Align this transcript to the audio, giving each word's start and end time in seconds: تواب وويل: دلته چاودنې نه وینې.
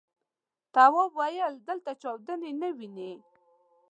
تواب 0.73 1.11
وويل: 1.19 1.53
دلته 1.67 1.91
چاودنې 2.01 2.51
نه 2.61 2.69
وینې. 2.77 3.13